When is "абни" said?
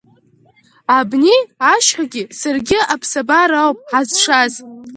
0.97-1.35